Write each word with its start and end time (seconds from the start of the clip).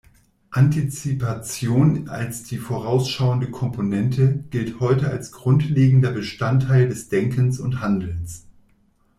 Antizipation 0.49 2.09
als 2.09 2.41
die 2.41 2.57
vorausschauende 2.57 3.51
Komponente 3.51 4.43
gilt 4.49 4.79
heute 4.79 5.11
als 5.11 5.31
grundlegender 5.31 6.09
Bestandteil 6.11 6.87
des 6.89 7.09
Denkens 7.09 7.59
und 7.59 7.81
Handelns. 7.81 8.47